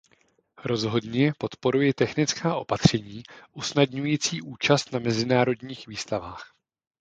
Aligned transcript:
Rozhodně 0.63 1.33
podporuji 1.37 1.93
technická 1.93 2.55
opatření 2.55 3.23
usnadňující 3.53 4.41
účast 4.41 4.91
na 4.93 4.99
mezinárodních 4.99 5.87
výstavách. 5.87 6.53